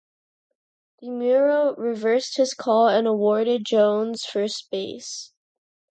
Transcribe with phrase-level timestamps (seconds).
[0.99, 5.31] DiMuro reversed his call, and awarded Jones first base.